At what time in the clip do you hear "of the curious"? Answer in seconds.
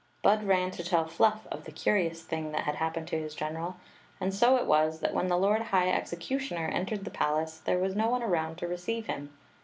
1.51-2.23